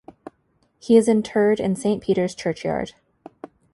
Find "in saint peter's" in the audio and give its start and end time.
1.59-2.33